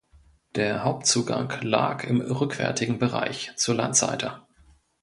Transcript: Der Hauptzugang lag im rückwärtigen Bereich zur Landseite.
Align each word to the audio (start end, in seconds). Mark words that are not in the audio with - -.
Der 0.55 0.83
Hauptzugang 0.83 1.61
lag 1.61 2.05
im 2.05 2.21
rückwärtigen 2.21 2.97
Bereich 2.97 3.51
zur 3.55 3.75
Landseite. 3.75 4.41